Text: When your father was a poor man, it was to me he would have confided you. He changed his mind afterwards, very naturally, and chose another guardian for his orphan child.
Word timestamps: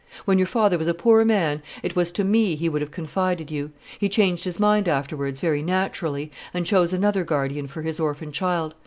When 0.25 0.39
your 0.39 0.47
father 0.47 0.79
was 0.79 0.87
a 0.87 0.95
poor 0.95 1.23
man, 1.23 1.61
it 1.83 1.95
was 1.95 2.11
to 2.13 2.23
me 2.23 2.55
he 2.55 2.67
would 2.67 2.81
have 2.81 2.89
confided 2.89 3.51
you. 3.51 3.69
He 3.99 4.09
changed 4.09 4.45
his 4.45 4.59
mind 4.59 4.89
afterwards, 4.89 5.39
very 5.41 5.61
naturally, 5.61 6.31
and 6.55 6.65
chose 6.65 6.91
another 6.91 7.23
guardian 7.23 7.67
for 7.67 7.83
his 7.83 7.99
orphan 7.99 8.31
child. 8.31 8.73